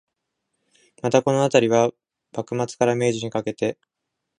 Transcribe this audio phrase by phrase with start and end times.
[1.03, 1.91] また、このあたりは、
[2.35, 3.77] 幕末から明治にかけて